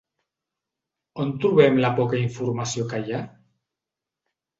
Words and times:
On 1.23 1.33
trobem 1.43 1.77
la 1.83 1.91
poca 1.99 2.21
informació 2.21 2.87
que 2.95 3.03
hi 3.05 3.15
ha? 3.19 3.21